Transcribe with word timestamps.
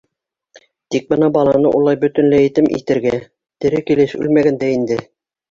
Тик 0.95 1.03
бына 1.13 1.29
баланы 1.35 1.73
улай 1.81 1.99
бөтөнләй 2.05 2.47
етем 2.47 2.71
итергә... 2.79 3.13
тере 3.67 3.85
килеш, 3.93 4.19
үлмәгән 4.25 4.61
дә 4.67 4.73
инде. 4.81 5.01